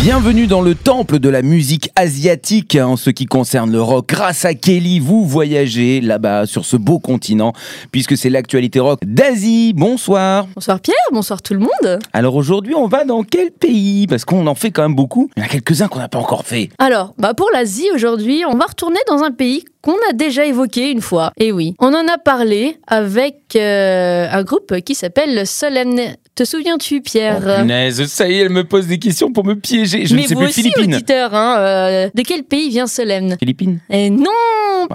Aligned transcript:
Bienvenue 0.00 0.46
dans 0.46 0.60
le 0.60 0.76
temple 0.76 1.18
de 1.18 1.28
la 1.28 1.42
musique 1.42 1.90
asiatique 1.96 2.78
en 2.80 2.96
ce 2.96 3.10
qui 3.10 3.26
concerne 3.26 3.72
le 3.72 3.82
rock. 3.82 4.06
Grâce 4.08 4.44
à 4.44 4.54
Kelly, 4.54 5.00
vous 5.00 5.24
voyagez 5.24 6.00
là-bas 6.00 6.46
sur 6.46 6.64
ce 6.64 6.76
beau 6.76 7.00
continent 7.00 7.52
puisque 7.90 8.16
c'est 8.16 8.30
l'actualité 8.30 8.78
rock 8.78 9.00
d'Asie. 9.04 9.72
Bonsoir. 9.74 10.46
Bonsoir 10.54 10.78
Pierre, 10.78 10.94
bonsoir 11.10 11.42
tout 11.42 11.52
le 11.52 11.60
monde. 11.60 11.98
Alors 12.12 12.36
aujourd'hui, 12.36 12.76
on 12.76 12.86
va 12.86 13.04
dans 13.04 13.24
quel 13.24 13.50
pays? 13.50 14.06
Parce 14.06 14.24
qu'on 14.24 14.46
en 14.46 14.54
fait 14.54 14.70
quand 14.70 14.82
même 14.82 14.94
beaucoup. 14.94 15.30
Il 15.36 15.40
y 15.40 15.42
en 15.42 15.46
a 15.46 15.48
quelques-uns 15.48 15.88
qu'on 15.88 15.98
n'a 15.98 16.08
pas 16.08 16.20
encore 16.20 16.44
fait. 16.44 16.68
Alors, 16.78 17.12
bah 17.18 17.34
pour 17.34 17.50
l'Asie 17.52 17.88
aujourd'hui, 17.92 18.44
on 18.48 18.56
va 18.56 18.66
retourner 18.66 19.00
dans 19.08 19.24
un 19.24 19.32
pays 19.32 19.64
qu'on 19.82 19.96
a 20.10 20.12
déjà 20.12 20.44
évoqué 20.44 20.92
une 20.92 21.00
fois. 21.00 21.32
Et 21.38 21.50
oui, 21.50 21.74
on 21.80 21.88
en 21.88 22.06
a 22.06 22.18
parlé 22.18 22.76
avec 22.86 23.36
euh, 23.56 24.28
un 24.30 24.42
groupe 24.44 24.80
qui 24.80 24.94
s'appelle 24.94 25.44
Solène. 25.46 26.16
Te 26.34 26.44
souviens-tu, 26.44 27.00
Pierre? 27.00 27.42
Oh, 27.44 27.60
punaise, 27.62 28.06
ça 28.06 28.28
y 28.28 28.34
est, 28.34 28.42
elle 28.42 28.50
me 28.50 28.62
pose 28.62 28.86
des 28.86 29.00
questions 29.00 29.32
pour 29.32 29.44
me 29.44 29.54
piéger. 29.54 29.87
Je 29.88 30.14
Mais 30.14 30.22
ne 30.22 30.26
sais 30.28 30.34
vous 30.34 30.40
plus 30.40 30.48
aussi, 30.50 30.62
Philippines. 30.62 30.94
auditeur, 30.94 31.34
hein, 31.34 31.56
euh, 31.58 32.08
de 32.14 32.22
quel 32.22 32.44
pays 32.44 32.68
vient 32.70 32.86
Solène? 32.86 33.36
Philippines, 33.38 33.80
Et 33.90 34.10
non, 34.10 34.26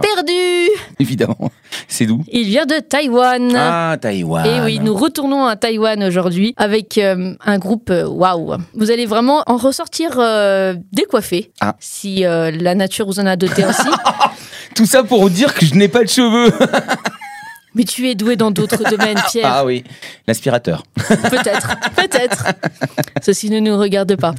perdu 0.01 0.31
évidemment. 0.99 1.51
C'est 1.87 2.05
d'où? 2.05 2.23
Il 2.31 2.45
vient 2.47 2.65
de 2.65 2.79
Taïwan. 2.79 3.51
Ah, 3.55 3.97
Taïwan. 3.99 4.45
Et 4.45 4.61
oui, 4.61 4.79
nous 4.79 4.93
retournons 4.95 5.45
à 5.45 5.55
Taïwan 5.55 6.03
aujourd'hui 6.03 6.53
avec 6.57 6.97
euh, 6.97 7.33
un 7.45 7.57
groupe 7.57 7.89
euh, 7.89 8.05
waouh. 8.07 8.55
Vous 8.75 8.91
allez 8.91 9.05
vraiment 9.05 9.43
en 9.47 9.57
ressortir 9.57 10.11
euh, 10.17 10.75
décoiffé, 10.91 11.51
Ah. 11.61 11.75
si 11.79 12.25
euh, 12.25 12.51
la 12.51 12.75
nature 12.75 13.05
vous 13.07 13.19
en 13.19 13.25
a 13.25 13.35
doté 13.35 13.63
ainsi. 13.63 13.87
Tout 14.75 14.85
ça 14.85 15.03
pour 15.03 15.29
dire 15.29 15.53
que 15.53 15.65
je 15.65 15.73
n'ai 15.75 15.87
pas 15.87 16.03
de 16.03 16.09
cheveux. 16.09 16.51
Mais 17.75 17.83
tu 17.83 18.07
es 18.09 18.15
doué 18.15 18.35
dans 18.35 18.51
d'autres 18.51 18.83
domaines, 18.89 19.19
Pierre. 19.31 19.51
Ah 19.51 19.65
oui, 19.65 19.83
l'aspirateur. 20.27 20.83
Peut-être, 20.95 21.75
peut-être. 21.95 22.45
Ceci 23.21 23.49
ne 23.49 23.59
nous 23.59 23.77
regarde 23.77 24.15
pas. 24.15 24.35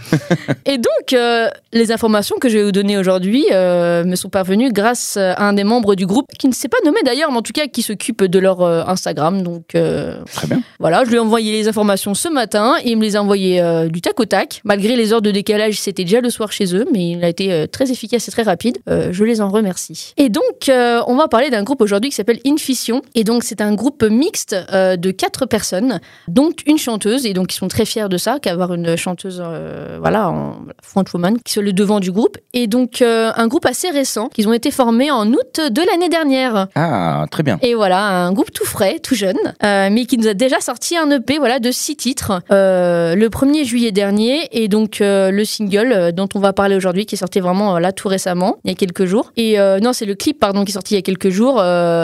Et 0.67 0.79
donc, 0.79 1.13
euh, 1.13 1.49
les 1.73 1.91
informations 1.93 2.37
que 2.41 2.49
je 2.49 2.59
vais 2.59 2.65
vous 2.65 2.73
donner 2.73 2.97
aujourd'hui 2.99 3.47
euh, 3.53 4.05
me 4.05 4.17
sont 4.17 4.29
parvenues 4.29 4.73
grâce 4.73 5.17
à 5.17 5.43
un 5.43 5.53
des 5.53 5.65
membres 5.65 5.95
du 5.95 6.07
groupe, 6.07 6.29
qui 6.39 6.49
ne 6.49 6.53
s'est 6.53 6.69
pas 6.69 6.77
nommé 6.85 6.99
d'ailleurs, 7.05 7.31
mais 7.31 7.39
en 7.39 7.43
tout 7.43 7.53
cas 7.53 7.67
qui 7.67 7.83
s'occupe 7.83 8.25
de 8.25 8.39
leur 8.39 8.61
euh, 8.63 8.85
Instagram. 8.87 9.43
Donc 9.43 9.69
Très 9.69 10.47
bien. 10.47 10.63
voilà, 10.79 11.05
je 11.05 11.11
lui 11.11 11.17
ai 11.17 11.21
envoyé 11.21 11.53
les 11.53 11.69
informations 11.69 12.15
ce 12.15 12.29
matin 12.29 12.75
et 12.85 12.91
il 12.91 12.97
me 12.99 13.03
les 13.03 13.17
a 13.17 13.23
envoyées 13.23 13.63
du 13.89 14.01
tac 14.01 14.19
au 14.21 14.25
tac. 14.25 14.61
Malgré 14.65 14.97
les 14.97 15.13
heures 15.13 15.23
de 15.23 15.31
décalage, 15.31 15.81
c'était 15.81 16.05
déjà 16.05 16.21
le 16.21 16.31
soir 16.31 16.53
chez 16.53 16.75
eux, 16.77 16.87
mais 16.93 17.11
il 17.11 17.25
a 17.25 17.29
été 17.29 17.67
très 17.69 17.91
efficace 17.91 18.29
et 18.29 18.31
très 18.31 18.43
rapide. 18.43 18.79
Je 18.87 19.25
les 19.25 19.41
en 19.41 19.49
remercie. 19.49 20.13
Et 20.17 20.29
donc, 20.29 20.69
on 20.69 21.17
va 21.17 21.29
parler 21.29 21.51
d'un 21.51 21.63
groupe 21.63 21.81
aujourd'hui 21.81 22.11
qui 22.11 22.17
s'appelle 22.17 22.41
Infition. 22.47 23.03
Et 23.15 23.24
donc, 23.25 23.45
c'est 23.45 23.61
un 23.61 23.75
groupe 23.75 24.03
mixte 24.05 24.57
euh, 24.73 24.97
de 24.97 25.11
quatre 25.11 25.47
personnes, 25.47 26.01
dont 26.29 26.51
une 26.67 26.79
chanteuse. 26.79 27.27
Et 27.27 27.33
donc, 27.33 27.55
ils 27.55 27.57
sont 27.57 27.69
très 27.69 27.85
fiers 27.85 28.09
de 28.09 28.17
ça, 28.17 28.39
qu'avoir 28.41 28.75
une 28.75 28.97
chanteuse, 28.97 29.43
euh, 29.45 29.99
voilà, 30.01 30.31
en 30.31 30.57
frontwoman, 30.83 31.39
qui 31.45 31.53
soit 31.53 31.63
le 31.63 31.73
devant 31.73 32.01
du 32.01 32.13
groupe. 32.13 32.39
Et 32.53 32.67
donc, 32.67 33.03
euh, 33.03 33.33
un 33.37 33.49
groupe 33.49 33.67
assez 33.67 33.91
récent, 33.91 34.29
qu'ils 34.29 34.49
ont 34.49 34.53
été 34.53 34.71
formés 34.71 35.11
en 35.11 35.33
août 35.33 35.61
de 35.71 35.83
l'année 35.91 36.09
dernière. 36.09 36.69
Ah, 36.75 37.27
très 37.31 37.43
bien. 37.43 37.59
Et 37.63 37.75
voilà, 37.75 38.27
un 38.27 38.33
groupe 38.33 38.53
tout 38.53 38.65
frais, 38.65 38.99
tout 39.01 39.15
jeune, 39.15 39.37
euh, 39.65 39.89
mais 39.91 40.07
qui 40.07 40.19
nous 40.19 40.29
a 40.29 40.35
déjà 40.35 40.61
sorti 40.61 40.97
un 40.97 41.11
EP 41.11 41.39
voilà, 41.39 41.59
de 41.59 41.71
six 41.71 41.97
titres 41.97 42.41
le 42.51 43.29
1er 43.29 43.65
juillet 43.65 43.93
dernier. 43.93 44.49
Et 44.53 44.69
donc, 44.69 44.99
le 45.01 45.45
single 45.45 46.13
dont 46.13 46.29
on 46.35 46.41
va 46.41 46.53
parler 46.53 46.77
aujourd'hui, 46.77 47.07
qui 47.07 47.15
est 47.15 47.19
sorti 47.19 47.41
vraiment 47.41 47.79
là 47.79 47.93
tout 47.93 48.09
récemment, 48.09 48.57
il 48.65 48.71
y 48.71 48.73
a 48.73 48.77
quelques 48.77 49.05
jours. 49.05 49.33
Et 49.37 49.57
non, 49.83 49.93
c'est 49.93 50.07
le 50.07 50.15
clip, 50.15 50.39
pardon, 50.39 50.65
qui 50.65 50.73
est 50.73 50.75
sorti 50.75 50.95
il 50.95 50.97
y 50.97 50.99
a 50.99 51.03
quelques 51.03 51.31
jours, 51.31 51.63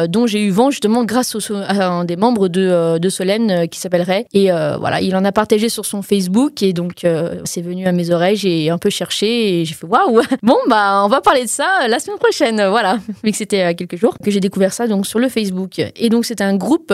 dont 0.08 0.26
j'ai 0.26 0.42
eu 0.42 0.50
vent 0.50 0.70
justement 0.70 1.04
grâce 1.10 1.36
à 1.50 1.88
un 1.88 2.04
des 2.04 2.16
membres 2.16 2.46
de, 2.46 2.60
euh, 2.62 2.98
de 3.00 3.08
Solène 3.08 3.50
euh, 3.50 3.66
qui 3.66 3.80
s'appelle 3.80 4.02
Ray. 4.02 4.26
Et 4.32 4.52
euh, 4.52 4.76
voilà, 4.78 5.00
il 5.00 5.16
en 5.16 5.24
a 5.24 5.32
partagé 5.32 5.68
sur 5.68 5.84
son 5.84 6.02
Facebook. 6.02 6.62
Et 6.62 6.72
donc, 6.72 7.04
c'est 7.44 7.62
venu 7.62 7.86
à 7.86 7.92
mes 7.92 8.10
oreilles. 8.10 8.36
J'ai 8.36 8.70
un 8.70 8.78
peu 8.78 8.90
cherché 8.90 9.60
et 9.60 9.64
j'ai 9.64 9.74
fait 9.74 9.86
waouh! 9.86 10.20
Bon, 10.42 10.56
bah, 10.68 11.02
on 11.04 11.08
va 11.08 11.20
parler 11.20 11.44
de 11.44 11.48
ça 11.48 11.66
la 11.88 11.98
semaine 11.98 12.18
prochaine. 12.18 12.66
Voilà, 12.68 12.98
vu 13.24 13.30
que 13.30 13.36
c'était 13.36 13.62
a 13.62 13.74
quelques 13.74 13.96
jours 13.96 14.16
que 14.22 14.30
j'ai 14.30 14.40
découvert 14.40 14.72
ça 14.72 14.86
donc 14.86 15.06
sur 15.06 15.18
le 15.18 15.28
Facebook. 15.28 15.80
Et 15.96 16.08
donc, 16.08 16.24
c'est 16.24 16.40
un 16.40 16.56
groupe 16.56 16.92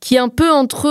qui 0.00 0.14
est 0.16 0.18
un 0.18 0.28
peu 0.28 0.50
entre 0.50 0.88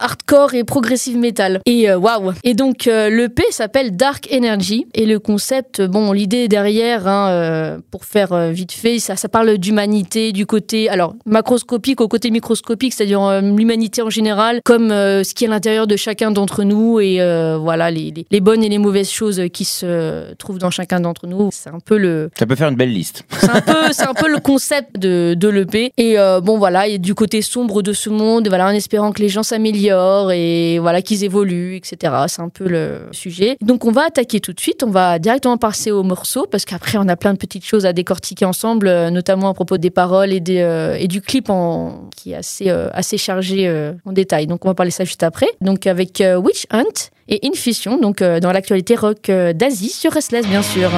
hardcore 0.00 0.54
et 0.54 0.64
progressive 0.64 1.18
metal. 1.18 1.60
Et 1.66 1.92
waouh! 1.92 2.32
Et 2.44 2.54
donc, 2.54 2.84
le 2.86 3.26
P 3.26 3.42
s'appelle 3.50 3.96
Dark 3.96 4.28
Energy. 4.32 4.86
Et 4.94 5.06
le 5.06 5.18
concept, 5.18 5.82
bon, 5.82 6.12
l'idée 6.12 6.48
derrière, 6.48 7.06
hein, 7.06 7.78
pour 7.90 8.04
faire 8.04 8.50
vite 8.50 8.72
fait, 8.72 8.98
ça, 8.98 9.16
ça 9.16 9.28
parle 9.28 9.58
d'humanité, 9.58 10.32
du 10.32 10.46
côté, 10.46 10.88
alors, 10.88 11.14
macroscopique 11.26 11.95
au 12.00 12.08
côté 12.08 12.30
microscopique, 12.30 12.92
c'est-à-dire 12.94 13.22
euh, 13.22 13.40
l'humanité 13.40 14.02
en 14.02 14.10
général, 14.10 14.60
comme 14.64 14.90
euh, 14.90 15.24
ce 15.24 15.34
qui 15.34 15.44
est 15.44 15.48
à 15.48 15.50
l'intérieur 15.50 15.86
de 15.86 15.96
chacun 15.96 16.30
d'entre 16.30 16.62
nous 16.64 17.00
et 17.00 17.20
euh, 17.20 17.56
voilà, 17.58 17.90
les, 17.90 18.10
les- 18.10 18.26
les 18.30 18.40
bonnes 18.40 18.62
et 18.64 18.68
les 18.68 18.78
mauvaises 18.78 19.10
choses 19.10 19.42
qui 19.52 19.64
se 19.64 20.34
trouvent 20.34 20.58
dans 20.58 20.70
chacun 20.70 21.00
d'entre 21.00 21.26
nous. 21.26 21.50
C'est 21.52 21.70
un 21.70 21.80
peu 21.84 21.96
le, 21.96 22.30
Ça 22.38 22.46
peut 22.46 22.54
faire 22.56 22.68
une 22.68 22.76
belle 22.76 22.92
liste. 22.92 23.24
c'est 23.38 23.50
un 23.50 23.60
peu, 23.60 23.92
c'est 23.92 24.06
un 24.08 24.14
peu 24.14 24.28
le 24.28 24.38
concept 24.40 24.98
de, 24.98 25.34
de 25.38 25.48
l'EP. 25.48 25.92
Et 25.96 26.16
bon, 26.42 26.58
voilà, 26.58 26.86
et 26.88 26.98
du 26.98 27.14
côté 27.14 27.42
sombre 27.42 27.82
de 27.82 27.92
ce 27.92 28.10
monde, 28.10 28.48
voilà, 28.48 28.66
en 28.66 28.70
espérant 28.70 29.12
que 29.12 29.22
les 29.22 29.28
gens 29.28 29.42
s'améliorent 29.42 30.32
et 30.32 30.78
voilà, 30.78 31.02
qu'ils 31.02 31.24
évoluent, 31.24 31.76
etc. 31.76 32.12
C'est 32.28 32.42
un 32.42 32.48
peu 32.48 32.68
le 32.68 33.02
sujet. 33.12 33.56
Donc, 33.60 33.84
on 33.84 33.92
va 33.92 34.04
attaquer 34.06 34.40
tout 34.40 34.52
de 34.52 34.60
suite. 34.60 34.82
On 34.82 34.90
va 34.90 35.18
directement 35.18 35.56
passer 35.56 35.90
au 35.90 36.02
morceau 36.02 36.46
parce 36.50 36.64
qu'après, 36.64 36.98
on 36.98 37.08
a 37.08 37.16
plein 37.16 37.32
de 37.32 37.38
petites 37.38 37.64
choses 37.64 37.86
à 37.86 37.92
décortiquer 37.92 38.44
ensemble, 38.44 38.88
notamment 39.10 39.48
à 39.50 39.54
propos 39.54 39.78
des 39.78 39.90
paroles 39.90 40.32
et, 40.32 40.40
des, 40.40 40.58
euh, 40.60 40.96
et 40.98 41.08
du 41.08 41.20
clip 41.20 41.50
en, 41.50 41.85
qui 42.14 42.32
est 42.32 42.36
assez, 42.36 42.68
euh, 42.68 42.90
chargé 43.16 43.68
euh, 43.68 43.92
en 44.04 44.12
détail. 44.12 44.46
Donc, 44.46 44.64
on 44.64 44.68
va 44.68 44.74
parler 44.74 44.90
ça 44.90 45.04
juste 45.04 45.22
après. 45.22 45.48
Donc, 45.60 45.86
avec 45.86 46.20
euh, 46.20 46.36
Witch 46.36 46.66
Hunt 46.70 47.10
et 47.28 47.40
Infusion, 47.44 47.98
donc 47.98 48.22
dans 48.22 48.52
l'actualité 48.52 48.94
rock 48.94 49.30
d'Asie 49.54 49.88
sur 49.88 50.12
Restless, 50.12 50.46
bien 50.46 50.62
sûr. 50.62 50.90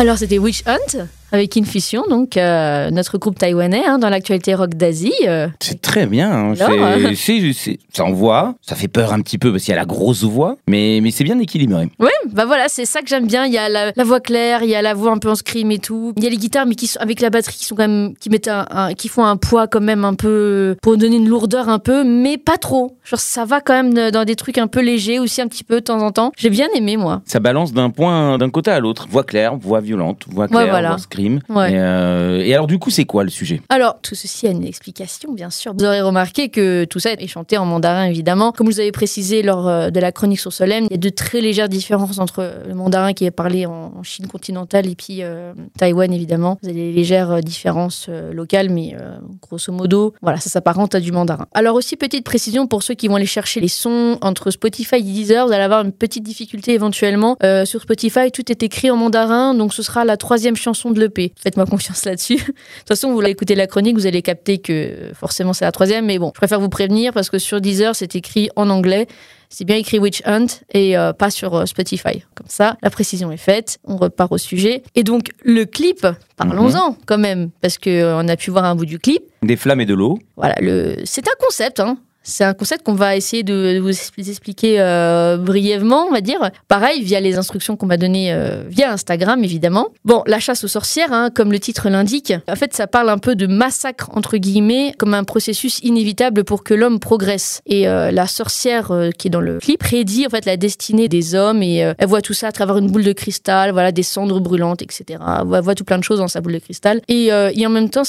Alors 0.00 0.16
c'était 0.16 0.38
Witch 0.38 0.62
Hunt 0.64 1.08
avec 1.32 1.56
Infusion, 1.56 2.02
donc 2.08 2.36
euh, 2.36 2.90
notre 2.90 3.18
groupe 3.18 3.38
taïwanais 3.38 3.84
hein, 3.86 3.98
dans 3.98 4.08
l'actualité 4.08 4.54
rock 4.54 4.74
d'Asie. 4.74 5.12
euh. 5.26 5.48
C'est 5.60 5.80
très 5.80 6.06
bien. 6.06 6.30
hein. 6.30 6.54
Alors, 6.60 7.14
C'est- 7.14 7.14
c'est- 7.14 7.52
c'est- 7.52 7.78
ça 7.92 8.04
envoie. 8.04 8.54
Ça 8.62 8.74
fait 8.76 8.88
peur 8.88 9.12
un 9.12 9.20
petit 9.20 9.38
peu 9.38 9.50
parce 9.52 9.64
qu'il 9.64 9.72
y 9.72 9.76
a 9.76 9.80
la 9.80 9.86
grosse 9.86 10.24
voix, 10.24 10.56
mais, 10.68 11.00
mais 11.02 11.10
c'est 11.10 11.24
bien 11.24 11.38
équilibré. 11.38 11.88
Ouais, 11.98 12.10
bah 12.32 12.44
voilà, 12.46 12.66
c'est 12.68 12.84
ça 12.84 13.00
que 13.00 13.08
j'aime 13.08 13.26
bien. 13.26 13.46
Il 13.46 13.52
y 13.52 13.58
a 13.58 13.68
la, 13.68 13.92
la 13.94 14.04
voix 14.04 14.20
claire, 14.20 14.62
il 14.62 14.70
y 14.70 14.74
a 14.74 14.82
la 14.82 14.94
voix 14.94 15.12
un 15.12 15.18
peu 15.18 15.30
en 15.30 15.34
scream 15.34 15.70
et 15.70 15.78
tout. 15.78 16.12
Il 16.16 16.24
y 16.24 16.26
a 16.26 16.30
les 16.30 16.36
guitares, 16.36 16.66
mais 16.66 16.74
qui 16.74 16.86
sont 16.86 17.00
avec 17.00 17.20
la 17.20 17.30
batterie, 17.30 17.54
qui 17.56 17.64
sont 17.64 17.74
quand 17.74 17.86
même, 17.88 18.14
qui 18.18 18.30
mettent 18.30 18.48
un, 18.48 18.66
un- 18.70 18.94
qui 18.94 19.08
font 19.08 19.24
un 19.24 19.36
poids 19.36 19.66
quand 19.66 19.80
même 19.80 20.04
un 20.04 20.14
peu 20.14 20.76
pour 20.82 20.96
donner 20.96 21.16
une 21.16 21.28
lourdeur 21.28 21.68
un 21.68 21.78
peu, 21.78 22.04
mais 22.04 22.38
pas 22.38 22.56
trop. 22.58 22.96
Genre 23.04 23.20
ça 23.20 23.44
va 23.44 23.60
quand 23.60 23.74
même 23.74 24.10
dans 24.10 24.24
des 24.24 24.36
trucs 24.36 24.58
un 24.58 24.66
peu 24.66 24.80
légers 24.80 25.18
aussi 25.18 25.40
un 25.40 25.48
petit 25.48 25.64
peu 25.64 25.76
de 25.76 25.80
temps 25.84 26.00
en 26.00 26.10
temps. 26.12 26.32
J'ai 26.36 26.50
bien 26.50 26.68
aimé 26.74 26.96
moi. 26.96 27.22
Ça 27.24 27.40
balance 27.40 27.72
d'un 27.72 27.90
point, 27.90 28.38
d'un 28.38 28.50
côté 28.50 28.70
à 28.70 28.78
l'autre. 28.80 29.06
Voix 29.10 29.24
claire, 29.24 29.56
voix 29.56 29.80
violente, 29.80 30.24
voix 30.28 30.46
claire, 30.48 30.68
voilà. 30.70 30.88
voix 30.90 30.98
scream. 30.98 31.19
Ouais. 31.48 31.72
Et, 31.72 31.78
euh, 31.78 32.42
et 32.44 32.54
alors 32.54 32.66
du 32.66 32.78
coup, 32.78 32.90
c'est 32.90 33.04
quoi 33.04 33.24
le 33.24 33.30
sujet? 33.30 33.60
Alors, 33.68 34.00
tout 34.02 34.14
ceci 34.14 34.46
a 34.46 34.50
une 34.50 34.64
explication, 34.64 35.32
bien 35.32 35.50
sûr. 35.50 35.74
Vous 35.78 35.84
aurez 35.84 36.00
remarqué 36.00 36.48
que 36.48 36.84
tout 36.84 36.98
ça 36.98 37.12
est 37.12 37.26
chanté 37.26 37.56
en 37.58 37.64
mandarin, 37.64 38.04
évidemment. 38.04 38.52
Comme 38.52 38.66
vous 38.66 38.80
avez 38.80 38.92
précisé 38.92 39.42
lors 39.42 39.68
euh, 39.68 39.90
de 39.90 40.00
la 40.00 40.12
chronique 40.12 40.40
sur 40.40 40.52
Solem, 40.52 40.84
il 40.84 40.92
y 40.92 40.94
a 40.94 40.98
de 40.98 41.08
très 41.08 41.40
légères 41.40 41.68
différences 41.68 42.18
entre 42.18 42.50
le 42.66 42.74
mandarin 42.74 43.12
qui 43.12 43.24
est 43.24 43.30
parlé 43.30 43.66
en, 43.66 43.92
en 43.96 44.02
Chine 44.02 44.26
continentale 44.26 44.88
et 44.88 44.94
puis 44.94 45.18
euh, 45.22 45.52
Taïwan, 45.78 46.12
évidemment. 46.12 46.58
Vous 46.62 46.68
avez 46.68 46.90
des 46.90 46.92
légères 46.92 47.40
différences 47.40 48.06
euh, 48.08 48.32
locales, 48.32 48.70
mais 48.70 48.94
grosso 49.42 49.72
modo, 49.72 50.14
voilà, 50.22 50.38
ça 50.38 50.50
s'apparente 50.50 50.94
à 50.94 51.00
du 51.00 51.12
mandarin. 51.12 51.46
Alors 51.54 51.74
aussi, 51.76 51.96
petite 51.96 52.24
précision 52.24 52.66
pour 52.66 52.82
ceux 52.82 52.94
qui 52.94 53.08
vont 53.08 53.16
aller 53.16 53.26
chercher 53.26 53.60
les 53.60 53.68
sons 53.68 54.18
entre 54.22 54.50
Spotify 54.50 54.96
et 54.96 55.02
Deezer, 55.02 55.46
vous 55.46 55.52
allez 55.52 55.62
avoir 55.62 55.84
une 55.84 55.92
petite 55.92 56.22
difficulté 56.22 56.72
éventuellement. 56.72 57.36
Sur 57.64 57.82
Spotify, 57.82 58.30
tout 58.32 58.50
est 58.50 58.62
écrit 58.62 58.90
en 58.90 58.96
mandarin, 58.96 59.54
donc 59.54 59.74
ce 59.74 59.82
sera 59.82 60.04
la 60.04 60.16
troisième 60.16 60.56
chanson 60.56 60.90
de 60.90 61.00
l'EP. 61.00 61.09
Faites-moi 61.38 61.66
confiance 61.66 62.04
là-dessus. 62.04 62.36
De 62.36 62.42
toute 62.42 62.88
façon, 62.88 63.12
vous 63.12 63.20
écouter 63.22 63.54
la 63.54 63.66
chronique, 63.66 63.96
vous 63.96 64.06
allez 64.06 64.22
capter 64.22 64.58
que 64.58 65.10
forcément 65.14 65.52
c'est 65.52 65.64
la 65.64 65.72
troisième. 65.72 66.06
Mais 66.06 66.18
bon, 66.18 66.28
je 66.28 66.38
préfère 66.38 66.60
vous 66.60 66.68
prévenir 66.68 67.12
parce 67.12 67.30
que 67.30 67.38
sur 67.38 67.60
Deezer, 67.60 67.94
c'est 67.94 68.14
écrit 68.16 68.48
en 68.56 68.70
anglais. 68.70 69.06
C'est 69.52 69.64
bien 69.64 69.76
écrit 69.76 69.98
Witch 69.98 70.22
Hunt 70.26 70.46
et 70.72 70.96
euh, 70.96 71.12
pas 71.12 71.28
sur 71.28 71.54
euh, 71.56 71.66
Spotify. 71.66 72.22
Comme 72.36 72.46
ça, 72.46 72.76
la 72.82 72.90
précision 72.90 73.32
est 73.32 73.36
faite. 73.36 73.78
On 73.84 73.96
repart 73.96 74.30
au 74.30 74.38
sujet. 74.38 74.84
Et 74.94 75.02
donc, 75.02 75.30
le 75.42 75.64
clip, 75.64 76.06
parlons-en 76.36 76.96
quand 77.04 77.18
même, 77.18 77.50
parce 77.60 77.76
qu'on 77.76 78.28
a 78.28 78.36
pu 78.36 78.52
voir 78.52 78.64
un 78.64 78.76
bout 78.76 78.86
du 78.86 79.00
clip. 79.00 79.24
Des 79.42 79.56
flammes 79.56 79.80
et 79.80 79.86
de 79.86 79.94
l'eau. 79.94 80.20
Voilà, 80.36 80.54
le... 80.60 80.98
c'est 81.04 81.26
un 81.26 81.34
concept, 81.44 81.80
hein. 81.80 81.98
C'est 82.22 82.44
un 82.44 82.52
concept 82.54 82.84
qu'on 82.84 82.94
va 82.94 83.16
essayer 83.16 83.42
de, 83.42 83.78
vous 83.80 83.90
expli- 83.90 84.28
expliquer 84.28 84.76
euh, 84.78 85.38
brièvement, 85.38 86.04
on 86.06 86.12
va 86.12 86.20
dire. 86.20 86.50
Pareil, 86.68 87.02
via 87.02 87.18
les 87.18 87.38
instructions 87.38 87.76
qu'on 87.76 87.86
m'a 87.86 87.96
données 87.96 88.32
euh, 88.32 88.62
via 88.68 88.92
Instagram, 88.92 89.42
évidemment. 89.42 89.88
Bon, 90.04 90.22
la 90.26 90.38
chasse 90.38 90.62
aux 90.64 90.68
sorcières, 90.68 91.12
hein, 91.12 91.30
comme 91.34 91.50
le 91.50 91.58
titre 91.58 91.88
l'indique, 91.88 92.34
en 92.46 92.56
fait, 92.56 92.74
ça 92.74 92.86
parle 92.86 93.08
un 93.08 93.18
peu 93.18 93.36
de 93.36 93.46
massacre, 93.46 94.10
entre 94.12 94.36
guillemets, 94.36 94.92
comme 94.98 95.14
un 95.14 95.24
processus 95.24 95.80
inévitable 95.82 96.44
pour 96.44 96.62
que 96.62 96.74
l'homme 96.74 97.00
progresse. 97.00 97.62
Et 97.66 97.88
euh, 97.88 98.10
la 98.10 98.26
sorcière 98.26 98.92
qui 99.16 99.28
est 99.28 99.30
dans 99.30 99.40
le 99.40 99.58
clip 99.58 99.80
prédit, 99.80 100.26
en 100.26 100.30
fait, 100.30 100.44
la 100.44 100.56
destinée 100.56 101.08
des 101.08 101.34
hommes 101.34 101.62
et 101.62 101.76
elle 101.76 102.06
voit 102.06 102.22
tout 102.22 102.34
ça 102.34 102.48
à 102.48 102.52
travers 102.52 102.76
une 102.76 102.90
boule 102.90 103.04
de 103.04 103.12
cristal, 103.12 103.72
voilà, 103.72 103.92
des 103.92 104.02
cendres 104.02 104.40
brûlantes, 104.40 104.82
etc. 104.82 105.04
Elle 105.10 105.62
voit, 105.62 105.74
tout 105.74 105.84
plein 105.84 105.98
de 105.98 106.04
choses 106.04 106.18
dans 106.18 106.28
sa 106.28 106.40
boule 106.40 106.54
de 106.54 106.58
cristal. 106.58 107.00
Et, 107.08 107.32
en 107.32 107.70
même 107.70 107.88
temps, 107.88 108.02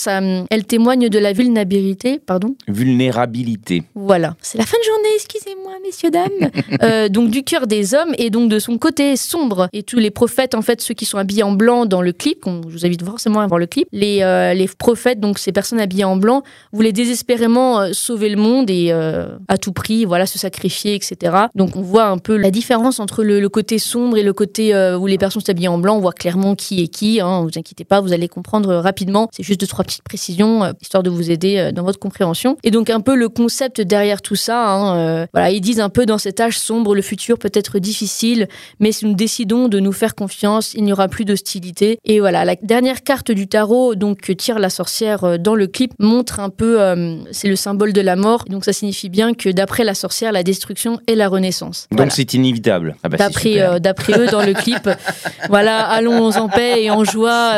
elle 0.50 0.66
témoigne 0.66 1.08
de 1.08 1.20
la 1.20 1.34
vulnérabilité, 1.34 2.20
pardon, 2.20 2.56
Vulnérabilité. 2.68 3.84
Voilà, 4.02 4.36
c'est 4.42 4.58
la 4.58 4.66
fin 4.66 4.78
de 4.78 4.84
journée, 4.84 5.10
excusez-moi, 5.16 5.74
messieurs, 5.84 6.12
dames. 6.12 6.30
Euh, 6.84 7.10
donc 7.10 7.30
du 7.30 7.44
cœur 7.44 7.68
des 7.68 7.94
hommes 7.94 8.14
et 8.18 8.30
donc 8.30 8.50
de 8.50 8.58
son 8.58 8.78
côté 8.78 9.16
sombre. 9.16 9.68
Et 9.74 9.84
tous 9.84 10.00
les 10.00 10.10
prophètes, 10.10 10.56
en 10.56 10.62
fait, 10.62 10.82
ceux 10.82 10.94
qui 10.94 11.06
sont 11.06 11.18
habillés 11.18 11.44
en 11.44 11.52
blanc 11.52 11.86
dans 11.86 12.02
le 12.02 12.12
clip, 12.14 12.40
qu'on- 12.42 12.62
je 12.68 12.74
vous 12.74 12.86
invite 12.86 13.04
forcément 13.04 13.40
à 13.42 13.48
voir 13.48 13.60
le 13.60 13.68
clip, 13.68 13.88
les, 13.92 14.22
euh, 14.22 14.54
les 14.54 14.68
prophètes, 14.68 15.20
donc 15.20 15.38
ces 15.38 15.52
personnes 15.52 15.80
habillées 15.80 16.06
en 16.06 16.16
blanc, 16.16 16.42
voulaient 16.72 16.92
désespérément 16.94 17.82
euh, 17.82 17.90
sauver 17.94 18.30
le 18.30 18.38
monde 18.38 18.70
et 18.70 18.92
à 18.92 19.58
tout 19.58 19.74
prix, 19.74 20.06
voilà, 20.06 20.26
se 20.26 20.40
sacrifier, 20.40 20.96
etc. 20.96 21.36
Donc 21.56 21.76
on 21.76 21.82
voit 21.82 22.06
un 22.06 22.18
peu 22.18 22.36
la 22.38 22.52
différence 22.52 23.00
entre 23.00 23.24
le, 23.24 23.40
le 23.40 23.50
côté 23.50 23.78
sombre 23.78 24.18
et 24.18 24.24
le 24.24 24.34
côté 24.34 24.74
où 25.00 25.06
les 25.08 25.18
personnes 25.18 25.42
sont 25.42 25.50
habillées 25.50 25.68
en 25.68 25.78
blanc. 25.78 25.98
On 25.98 26.02
voit 26.02 26.14
clairement 26.14 26.56
qui 26.56 26.82
est 26.82 26.88
qui. 26.88 27.20
Hein, 27.22 27.42
vous 27.44 27.58
inquiétez 27.60 27.84
pas, 27.84 28.02
vous 28.02 28.14
allez 28.14 28.28
comprendre 28.28 28.74
rapidement. 28.76 29.30
C'est 29.32 29.44
juste 29.44 29.60
deux 29.62 29.68
trois 29.68 29.84
petites 29.86 30.04
précisions 30.04 30.74
histoire 30.82 31.04
de 31.04 31.10
vous 31.10 31.30
aider 31.32 31.72
dans 31.74 31.84
votre 31.84 32.00
compréhension. 32.00 32.58
Et 32.64 32.72
donc 32.72 32.90
un 32.90 33.02
peu 33.02 33.16
le 33.16 33.30
concept 33.30 33.82
derrière 33.92 34.22
tout 34.22 34.38
ça. 34.38 34.70
hein, 34.70 34.98
euh, 34.98 35.26
voilà, 35.34 35.52
ils 35.52 35.60
disent 35.60 35.82
un 35.82 35.90
peu 35.90 36.06
dans 36.06 36.18
cet 36.18 36.40
âge 36.40 36.58
sombre, 36.58 36.96
le 36.96 37.02
futur 37.02 37.38
peut 37.38 37.52
être 37.54 37.78
difficile, 37.78 38.48
mais 38.80 38.94
si 38.94 39.06
nous 39.06 39.14
décidons 39.14 39.68
de 39.68 39.80
nous 39.82 39.92
faire 39.92 40.16
confiance, 40.16 40.74
il 40.74 40.84
n'y 40.86 40.94
aura 40.94 41.10
plus 41.10 41.26
d'hostilité. 41.26 42.00
Et 42.06 42.22
voilà, 42.22 42.46
la 42.46 42.56
dernière 42.56 43.04
carte 43.04 43.32
du 43.32 43.48
tarot, 43.48 43.96
donc 43.96 44.22
que 44.22 44.32
tire 44.32 44.60
la 44.60 44.70
sorcière 44.70 45.26
euh, 45.26 45.38
dans 45.38 45.56
le 45.56 45.68
clip, 45.68 45.92
montre 46.00 46.40
un 46.40 46.50
peu, 46.50 46.80
euh, 46.82 47.18
c'est 47.32 47.50
le 47.50 47.58
symbole 47.58 47.92
de 47.92 48.00
la 48.00 48.16
mort. 48.16 48.46
Donc 48.48 48.64
ça 48.64 48.72
signifie 48.72 49.10
bien 49.10 49.34
que 49.34 49.50
d'après 49.50 49.84
la 49.84 49.94
sorcière, 49.94 50.32
la 50.32 50.44
destruction 50.44 51.00
est 51.08 51.16
la 51.16 51.28
renaissance. 51.28 51.88
Donc 51.92 51.98
Voilà. 52.00 52.12
c'est 52.12 52.34
inévitable. 52.34 52.96
Ah 53.04 53.10
bah, 53.10 53.18
D'après 53.18 53.60
euh, 53.60 54.20
eux 54.22 54.28
dans 54.28 54.42
le 54.46 54.54
clip, 54.54 54.90
voilà, 55.50 55.86
allons 55.86 56.32
en 56.32 56.48
paix 56.48 56.82
et 56.84 56.90
en 56.92 57.04
joie, 57.04 57.52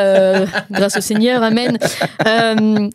grâce 0.71 0.97
au 0.97 1.01
Seigneur, 1.01 1.43
amen. 1.43 1.77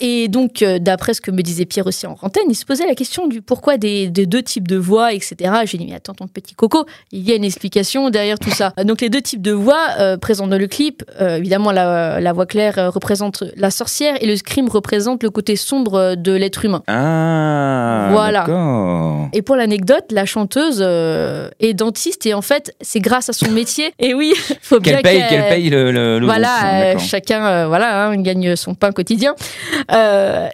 Et 0.00 0.28
donc, 0.28 0.64
d'après 0.80 1.14
ce 1.14 1.20
que 1.20 1.30
me 1.30 1.42
disait 1.42 1.66
Pierre 1.74 1.88
aussi 1.88 2.06
en 2.06 2.16
antenne, 2.22 2.44
il 2.48 2.54
se 2.54 2.64
posait 2.64 2.86
la 2.86 2.94
question 2.94 3.26
du 3.26 3.42
pourquoi 3.42 3.78
des, 3.78 4.06
des 4.06 4.26
deux 4.26 4.42
types 4.44 4.68
de 4.68 4.76
voix, 4.76 5.12
etc. 5.12 5.34
J'ai 5.64 5.76
dit, 5.76 5.86
mais 5.88 5.96
attends, 5.96 6.14
ton 6.14 6.28
petit 6.28 6.54
coco, 6.54 6.86
il 7.10 7.28
y 7.28 7.32
a 7.32 7.34
une 7.34 7.42
explication 7.42 8.10
derrière 8.10 8.38
tout 8.38 8.50
ça. 8.50 8.72
Donc, 8.84 9.00
les 9.00 9.08
deux 9.08 9.20
types 9.20 9.42
de 9.42 9.50
voix 9.50 9.86
euh, 9.98 10.16
présents 10.16 10.46
dans 10.46 10.56
le 10.56 10.68
clip, 10.68 11.02
euh, 11.20 11.38
évidemment, 11.38 11.72
la, 11.72 12.20
la 12.20 12.32
voix 12.32 12.46
claire 12.46 12.78
euh, 12.78 12.90
représente 12.90 13.42
la 13.56 13.72
sorcière 13.72 14.14
et 14.22 14.26
le 14.28 14.36
scream 14.36 14.68
représente 14.68 15.24
le 15.24 15.30
côté 15.30 15.56
sombre 15.56 16.14
de 16.14 16.30
l'être 16.32 16.64
humain. 16.64 16.82
Ah, 16.86 18.08
Voilà. 18.12 18.44
Et 19.32 19.42
pour 19.42 19.56
l'anecdote, 19.56 20.04
la 20.12 20.26
chanteuse 20.26 20.78
euh, 20.80 21.48
est 21.58 21.74
dentiste 21.74 22.24
et 22.26 22.34
en 22.34 22.42
fait, 22.42 22.72
c'est 22.80 23.00
grâce 23.00 23.28
à 23.28 23.32
son 23.32 23.50
métier. 23.50 23.92
Et 23.98 24.14
oui, 24.14 24.32
faut 24.62 24.78
bien 24.78 24.92
Qu'elle 24.94 25.02
paye, 25.02 25.18
qu'elle- 25.18 25.28
qu'elle 25.28 25.48
paye 25.48 25.70
le, 25.70 25.90
le, 25.90 26.20
le 26.20 26.26
voilà, 26.26 26.96
chacun 26.98 27.66
voilà, 27.66 28.06
hein, 28.06 28.16
gagne 28.22 28.54
son 28.54 28.74
pain 28.76 28.92
quotidien. 28.92 29.34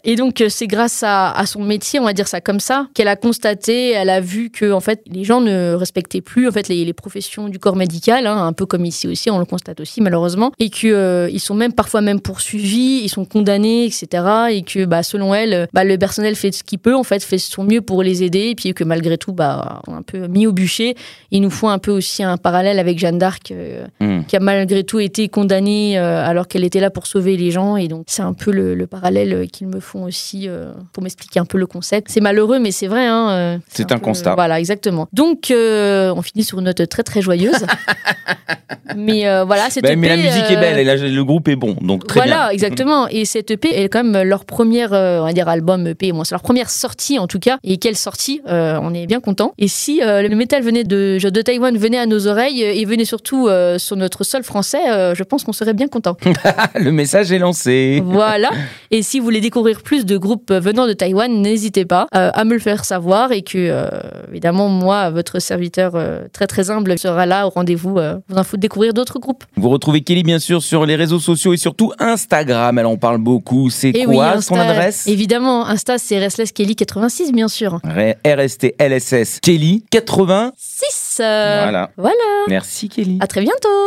Et 0.05 0.17
donc, 0.17 0.43
c'est 0.49 0.67
grâce 0.67 1.03
à, 1.03 1.10
à 1.11 1.47
son 1.47 1.63
métier, 1.63 2.01
on 2.01 2.05
va 2.05 2.13
dire 2.13 2.29
ça 2.29 2.41
comme 2.41 2.61
ça, 2.61 2.87
qu'elle 2.95 3.09
a 3.09 3.17
constaté, 3.17 3.91
elle 3.91 4.11
a 4.11 4.21
vu 4.21 4.51
que 4.51 4.73
en 4.73 4.81
fait, 4.81 5.01
les 5.07 5.25
gens 5.25 5.41
ne 5.41 5.75
respectaient 5.75 6.21
plus 6.21 6.49
en 6.49 6.53
fait 6.53 6.69
les, 6.69 6.85
les 6.85 6.93
professions 6.93 7.49
du 7.49 7.59
corps 7.59 7.77
médical, 7.77 8.27
hein, 8.27 8.45
un 8.47 8.53
peu 8.53 8.67
comme 8.67 8.85
ici 8.85 9.09
aussi, 9.09 9.31
on 9.31 9.39
le 9.39 9.45
constate 9.45 9.81
aussi 9.81 10.01
malheureusement, 10.01 10.53
et 10.59 10.71
que 10.71 10.87
euh, 10.89 11.29
ils 11.31 11.41
sont 11.41 11.55
même 11.55 11.73
parfois 11.73 12.01
même 12.01 12.21
poursuivis, 12.21 13.01
ils 13.05 13.09
sont 13.09 13.25
condamnés, 13.25 13.85
etc. 13.85 14.07
Et 14.51 14.63
que 14.63 14.85
bah, 14.85 15.03
selon 15.03 15.35
elle, 15.35 15.69
bah, 15.73 15.85
le 15.85 15.97
personnel 15.99 16.35
fait 16.37 16.53
ce 16.53 16.63
qu'il 16.65 16.79
peut, 16.79 16.95
en 16.95 17.05
fait, 17.05 17.23
fait 17.23 17.39
son 17.39 17.65
mieux 17.65 17.81
pour 17.81 18.03
les 18.03 18.23
aider, 18.23 18.49
et 18.51 18.55
puis 18.55 18.73
que 18.75 18.85
malgré 18.85 19.19
tout, 19.19 19.33
bah, 19.33 19.81
on 19.87 19.95
est 19.95 19.97
un 19.97 20.03
peu 20.03 20.27
mis 20.27 20.47
au 20.47 20.53
bûcher. 20.53 20.95
Ils 21.31 21.41
nous 21.43 21.51
font 21.51 21.69
un 21.69 21.79
peu 21.79 21.91
aussi 21.91 22.23
un 22.23 22.37
parallèle 22.37 22.79
avec 22.79 22.99
Jeanne 22.99 23.19
d'Arc. 23.19 23.51
euh, 23.51 23.87
Hmm. 24.01 24.23
qui 24.27 24.37
a 24.37 24.41
malgré 24.41 24.83
tout 24.85 24.99
été 24.99 25.29
condamnée 25.29 25.99
euh, 25.99 26.25
alors 26.25 26.49
qu'elle 26.49 26.65
était 26.65 26.81
là 26.81 26.91
pour 26.91 27.07
sauver 27.07 27.37
les 27.37 27.51
gens. 27.51 27.77
Et 27.77 27.89
donc, 27.89 28.05
c'est 28.07 28.23
un 28.23 28.33
peu 28.33 28.51
le, 28.51 28.75
le 28.75 28.87
parallèle 28.87 29.49
qu'ils 29.51 29.67
me 29.69 29.81
font 29.81 30.05
aussi 30.05 30.49
euh, 30.49 30.73
pour 31.01 31.05
m'expliquer 31.05 31.41
un 31.41 31.47
peu 31.47 31.57
le 31.57 31.67
concept. 31.67 32.09
C'est 32.11 32.21
malheureux, 32.21 32.59
mais 32.59 32.73
c'est 32.73 32.87
vrai. 32.87 33.07
hein, 33.07 33.31
euh, 33.31 33.59
C'est 33.69 33.91
un 33.91 33.97
peu- 33.99 34.05
constat. 34.05 34.35
Voilà, 34.35 34.61
exactement. 34.61 35.09
Donc, 35.15 35.51
euh, 35.51 36.13
on 36.15 36.21
finit 36.21 36.45
sur 36.45 36.59
une 36.59 36.67
note 36.67 36.87
très, 36.91 37.03
très 37.03 37.23
joyeuse. 37.23 37.65
mais 38.97 39.27
euh, 39.29 39.45
voilà, 39.45 39.71
cette 39.71 39.83
Bah, 39.85 39.95
mais 39.97 40.09
la 40.09 40.15
EP, 40.17 40.23
musique 40.25 40.51
est 40.51 40.57
euh, 40.57 40.61
belle 40.61 40.79
et 40.79 40.85
la- 40.85 40.97
le 40.97 41.25
groupe 41.25 41.49
est 41.49 41.57
bon, 41.57 41.77
donc 41.81 42.07
très 42.07 42.21
voilà, 42.21 42.37
bien. 42.45 42.49
exactement. 42.51 43.09
Et 43.09 43.25
cette 43.25 43.51
EP 43.51 43.69
est 43.69 43.89
quand 43.89 44.05
même 44.05 44.23
leur 44.29 44.45
première, 44.45 44.93
euh, 44.93 45.21
on 45.21 45.25
va 45.25 45.33
dire 45.33 45.49
album 45.49 45.87
EP, 45.87 46.13
bon, 46.13 46.25
c'est 46.25 46.35
leur 46.35 46.43
première 46.43 46.71
sortie 46.71 47.19
en 47.19 47.27
tout 47.27 47.39
cas. 47.39 47.59
Et 47.65 47.77
quelle 47.79 47.97
sortie 47.97 48.41
euh, 48.49 48.79
On 48.83 48.95
est 48.95 49.07
bien 49.07 49.21
content. 49.21 49.53
Et 49.59 49.69
si 49.69 50.03
euh, 50.03 50.23
le 50.23 50.35
métal 50.37 50.63
venait 50.63 50.85
de, 50.85 51.19
de 51.23 51.43
Taïwan 51.43 51.77
venait 51.77 51.99
à 51.99 52.07
nos 52.07 52.27
oreilles 52.27 52.63
et 52.63 52.85
venait 52.85 53.05
surtout 53.05 53.49
euh, 53.49 53.79
sur 53.79 53.97
notre 53.97 54.25
sol 54.25 54.43
français, 54.43 54.91
euh, 54.91 55.15
je 55.15 55.23
pense 55.25 55.45
qu'on 55.45 55.53
serait 55.53 55.75
bien 55.75 55.89
content. 55.89 56.17
le 56.75 56.91
message 56.91 57.33
est 57.33 57.39
lancé. 57.39 58.03
voilà. 58.05 58.51
Et 58.91 59.03
si 59.03 59.19
vous 59.19 59.25
voulez 59.25 59.41
découvrir 59.41 59.83
plus 59.83 60.05
de 60.05 60.17
groupes 60.17 60.53
venant 60.53 60.87
de 60.87 60.93
Taïwan, 60.93 61.31
n'hésitez 61.31 61.85
pas 61.85 62.07
euh, 62.15 62.31
à 62.35 62.45
me 62.45 62.55
le 62.55 62.59
faire 62.61 62.85
savoir 62.85 63.31
et 63.33 63.43
que 63.43 63.57
euh, 63.57 63.89
évidemment 64.31 64.69
moi, 64.69 65.11
votre 65.11 65.39
serviteur 65.39 65.93
euh, 65.95 66.23
très 66.33 66.47
très 66.47 66.71
humble 66.71 66.99
sera 66.99 67.27
là 67.27 67.47
au 67.47 67.51
rendez-vous 67.51 67.99
euh, 67.99 68.17
vous 68.29 68.37
en 68.39 68.43
découvrir 68.55 68.80
d'autres 68.89 69.19
groupes. 69.19 69.45
Vous 69.57 69.69
retrouvez 69.69 70.01
Kelly 70.01 70.23
bien 70.23 70.39
sûr 70.39 70.63
sur 70.63 70.87
les 70.87 70.97
réseaux 70.97 71.21
sociaux 71.21 71.53
et 71.53 71.57
surtout 71.57 71.93
Instagram. 71.99 72.79
Elle 72.79 72.87
en 72.87 72.97
parle 72.97 73.19
beaucoup. 73.19 73.71
C'est 73.71 73.91
Et 73.91 74.05
quoi 74.05 74.35
oui, 74.37 74.43
son 74.43 74.57
adresse 74.57 75.07
Évidemment, 75.07 75.67
Insta 75.67 75.99
c'est 75.99 76.19
Restless 76.19 76.53
Kelly 76.53 76.77
86 76.77 77.33
bien 77.33 77.49
sûr. 77.49 77.81
RST 77.85 78.75
LSS 78.79 79.41
Kelly 79.41 79.85
80. 79.91 80.53
6 80.57 81.19
euh, 81.21 81.61
Voilà. 81.63 81.91
Voilà. 81.97 82.15
Merci 82.49 82.89
Kelly. 82.89 83.19
À 83.21 83.27
très 83.27 83.43
bientôt. 83.43 83.85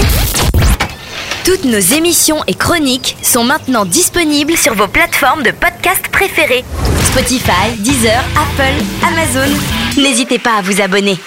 Toutes 1.46 1.66
nos 1.66 1.80
émissions 1.80 2.38
et 2.48 2.54
chroniques 2.54 3.18
sont 3.22 3.44
maintenant 3.44 3.84
disponibles 3.84 4.56
sur 4.56 4.76
vos 4.76 4.88
plateformes 4.88 5.44
de 5.44 5.52
podcast 5.52 6.08
préférées. 6.10 6.64
Spotify, 7.04 7.76
Deezer, 7.80 8.24
Apple, 8.38 8.82
Amazon. 9.06 9.54
N'hésitez 9.98 10.40
pas 10.40 10.60
à 10.60 10.62
vous 10.62 10.80
abonner. 10.82 11.18